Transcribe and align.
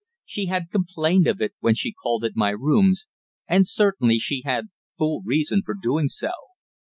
She 0.25 0.47
had 0.47 0.71
complained 0.71 1.27
of 1.27 1.41
it 1.41 1.53
when 1.59 1.75
she 1.75 1.93
called 1.93 2.23
at 2.25 2.35
my 2.35 2.49
rooms, 2.49 3.05
and 3.47 3.67
certainly 3.67 4.17
she 4.17 4.41
had 4.43 4.69
full 4.97 5.21
reason 5.23 5.61
for 5.63 5.75
doing 5.79 6.07
so. 6.09 6.31